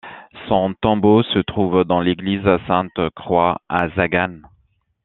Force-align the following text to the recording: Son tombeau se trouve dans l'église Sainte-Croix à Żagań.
Son 0.47 0.73
tombeau 0.81 1.21
se 1.21 1.37
trouve 1.37 1.83
dans 1.83 2.01
l'église 2.01 2.49
Sainte-Croix 2.65 3.61
à 3.69 3.87
Żagań. 3.89 4.41